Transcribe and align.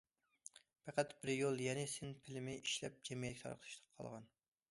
پەقەت 0.87 1.11
بىر 1.25 1.31
يول 1.33 1.61
يەنى، 1.65 1.83
سىن 1.95 2.15
فىلىمى 2.23 2.57
ئىشلەپ 2.61 2.97
جەمئىيەتكە 3.09 3.43
تارقىتىش 3.47 3.79
قالغان. 3.99 4.29